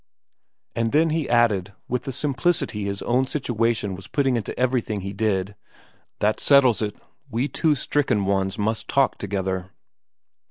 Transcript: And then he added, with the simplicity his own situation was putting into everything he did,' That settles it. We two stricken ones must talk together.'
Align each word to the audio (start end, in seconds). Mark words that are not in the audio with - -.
And 0.75 0.93
then 0.93 1.11
he 1.11 1.29
added, 1.29 1.73
with 1.87 2.05
the 2.05 2.11
simplicity 2.11 2.85
his 2.85 3.03
own 3.03 3.27
situation 3.27 3.93
was 3.93 4.07
putting 4.07 4.35
into 4.35 4.57
everything 4.59 5.01
he 5.01 5.13
did,' 5.13 5.53
That 6.21 6.39
settles 6.39 6.81
it. 6.81 6.97
We 7.29 7.47
two 7.47 7.75
stricken 7.75 8.25
ones 8.25 8.57
must 8.57 8.87
talk 8.87 9.19
together.' 9.19 9.69